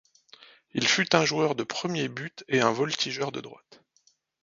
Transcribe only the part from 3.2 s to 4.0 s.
de droite.